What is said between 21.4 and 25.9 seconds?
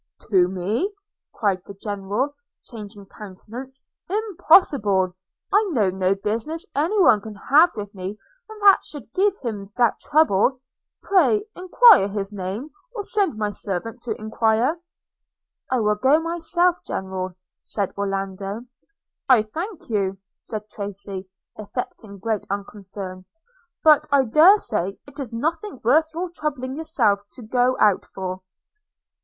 affecting great unconcern, 'but I dare say it is nothing